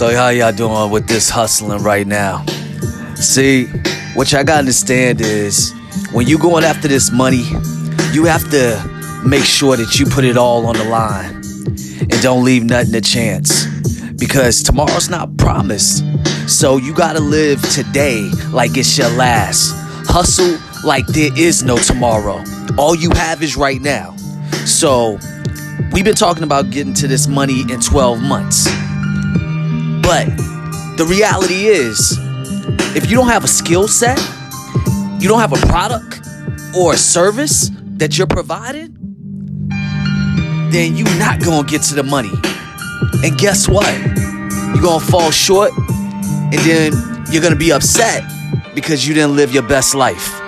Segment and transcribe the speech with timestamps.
[0.00, 2.46] So how y'all doing with this hustling right now?
[3.16, 3.66] See,
[4.14, 5.74] what y'all gotta understand is
[6.10, 7.44] when you going after this money,
[8.10, 11.34] you have to make sure that you put it all on the line
[12.00, 13.66] and don't leave nothing to chance
[14.12, 16.02] because tomorrow's not promised.
[16.48, 18.22] So you gotta live today
[18.54, 19.74] like it's your last.
[20.08, 22.42] Hustle like there is no tomorrow.
[22.78, 24.16] All you have is right now.
[24.64, 25.18] So
[25.92, 28.66] we've been talking about getting to this money in 12 months.
[30.10, 30.26] But
[30.96, 32.18] the reality is,
[32.96, 34.18] if you don't have a skill set,
[35.20, 36.26] you don't have a product
[36.76, 38.96] or a service that you're providing,
[40.72, 42.32] then you're not gonna get to the money.
[43.22, 43.86] And guess what?
[44.74, 46.92] You're gonna fall short, and then
[47.30, 48.24] you're gonna be upset
[48.74, 50.40] because you didn't live your best life.